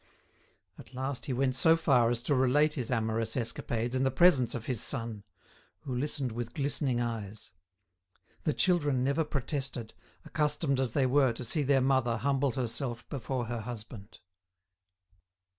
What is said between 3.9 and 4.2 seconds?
in the